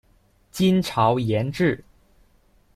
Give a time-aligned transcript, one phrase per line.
[0.49, 1.83] 金朝沿置。